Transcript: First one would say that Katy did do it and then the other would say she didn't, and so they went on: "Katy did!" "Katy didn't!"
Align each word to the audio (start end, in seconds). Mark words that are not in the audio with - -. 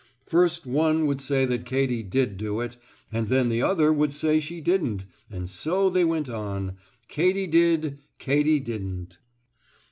First 0.25 0.65
one 0.65 1.05
would 1.05 1.21
say 1.21 1.45
that 1.45 1.63
Katy 1.67 2.01
did 2.01 2.35
do 2.35 2.59
it 2.59 2.75
and 3.11 3.27
then 3.27 3.49
the 3.49 3.61
other 3.61 3.93
would 3.93 4.11
say 4.11 4.39
she 4.39 4.59
didn't, 4.59 5.05
and 5.29 5.47
so 5.47 5.91
they 5.91 6.03
went 6.03 6.27
on: 6.27 6.75
"Katy 7.07 7.45
did!" 7.45 7.99
"Katy 8.17 8.59
didn't!" 8.59 9.19